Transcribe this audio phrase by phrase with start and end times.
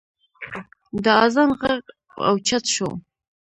[1.03, 1.83] د اذان غږ
[2.29, 2.89] اوچت شو.